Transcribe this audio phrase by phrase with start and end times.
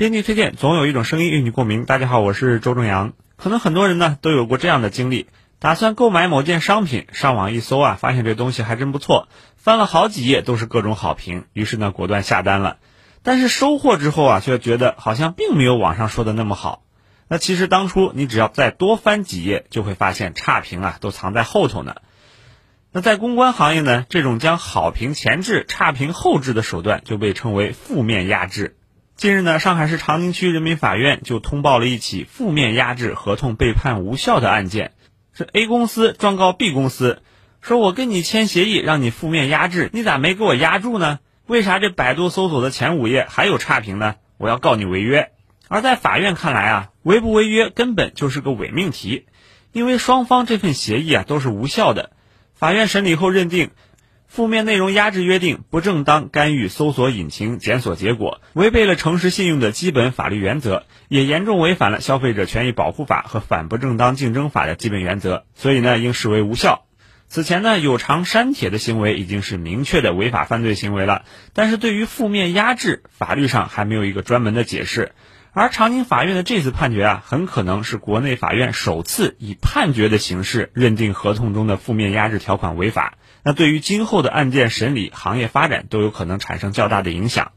[0.00, 1.84] 编辑推荐，总有一种声音与你共鸣。
[1.84, 3.12] 大家好，我是周正阳。
[3.36, 5.26] 可能很多人呢都有过这样的经历：
[5.58, 12.78] 打算购买某件商品，上网一搜啊，发现这东西还真不错，翻了好几页都是各种好评，于是呢果断下单了。
[13.22, 16.82] 但是收货之后啊，却觉得好像并没有网上说的那么好。
[17.28, 21.96] 那其实当初你只要再多翻几页，就会发现差评啊都藏在后头呢。
[22.90, 28.76] 那在公关行业呢，这种将好评前置、差评后置的手段就被称为负面压制。
[29.20, 34.92] 近日呢，上海市长宁区人民法院就通报了一起负面压制合同被判无效的案件。
[35.34, 37.20] 是 A 公司状告 B 公司，
[37.60, 41.18] 说我跟你签协议，让你负面压制，你咋没给我压住呢？
[41.46, 44.14] 为啥这百度搜索的前五页还有差评呢？
[44.38, 45.32] 我要告你违约。
[45.68, 49.26] 而在法院看来啊，违不违约根本就是个伪命题，
[49.72, 52.12] 因为双方这份协议啊都是无效的。
[52.54, 53.70] 法院审理后认定。
[54.30, 66.84] 负面内容压制约定不正当干预搜索引擎检索结果，违背了诚实信用的基本法律原则，也严重违反了消费者权益保护法和反不正当竞争法的基本原则，所以呢，应视为无效。
[67.26, 75.10] 此前呢，有偿删帖的行为已经是明确的违法犯罪行为了，但是对于负面压制，法律上还没有一个专门的解释。
[75.52, 83.14] 而长宁法院的这次判决啊，很可能是国内法院首次以判决的形式认定合同中的负面压制条款违法。
[83.42, 87.50] 那对于今后的案件审理、行业发展都有可能产生较大的影响。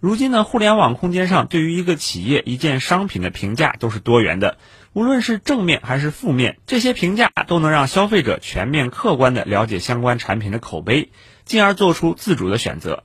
[0.00, 4.58] 如今呢，互联网空间上对于一个企业、一件商品的评价都是多元的，
[4.92, 11.12] 无论是正面还是负面，这些评价都能让消费者全面客观的了解相关产品的口碑，
[11.44, 13.04] 进而做出自主的选择。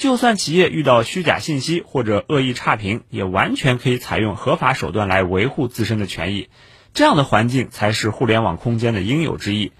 [0.00, 6.48] 就算企业遇到虚假信息或者恶意差评，也完全可以采用合法手段来维护自身的权益。
[6.94, 9.72] 这样的环境才是互联网空间的应有之义。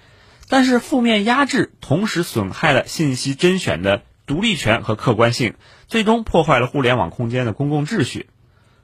[0.47, 5.55] 但是负面压制同时损害了信息甄选的独立权和客观性，
[5.87, 8.27] 最终破坏了互联网空间的公共秩序。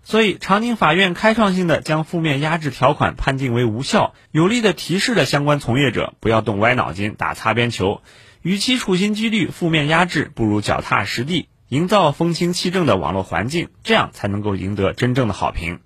[0.04, 8.00] 所以，长宁法院开创性的将负面压制条款判定为无效，有力的提示了相关从业者不要动歪脑筋打擦边球。
[8.46, 15.80] 与其处心积虑负面压制，不如脚踏实地，营造风清气正的网络环境，这样才能够赢得真正的好评。